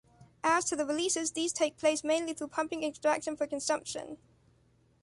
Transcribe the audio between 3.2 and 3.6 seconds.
for